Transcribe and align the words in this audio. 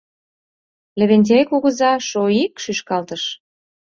Левентей 0.99 1.43
кугыза 1.49 1.91
шойик 2.09 2.53
шӱшкалтыш. 2.63 3.23